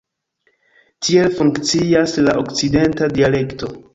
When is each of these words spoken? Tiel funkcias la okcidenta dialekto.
Tiel 1.07 1.29
funkcias 1.41 2.15
la 2.29 2.35
okcidenta 2.45 3.13
dialekto. 3.19 3.73